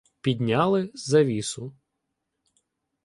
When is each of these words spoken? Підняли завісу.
Підняли 0.21 0.91
завісу. 0.93 1.73